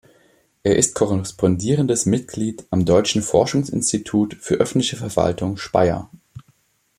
[0.63, 6.09] Er ist korrespondierendes Mitglied am Deutschen Forschungsinstitut für öffentliche Verwaltung Speyer.